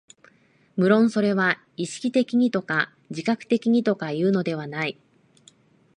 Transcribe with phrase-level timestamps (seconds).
[0.77, 4.99] 無論それは意識的にとか自覚的にとかいうのではない。